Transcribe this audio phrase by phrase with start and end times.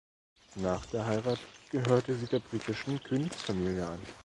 [0.55, 1.37] Nach der Heirat
[1.69, 3.99] gehörte sie der britischen Königsfamilie an.